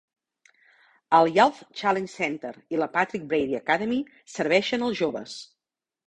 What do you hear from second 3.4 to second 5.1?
Academy serveixen els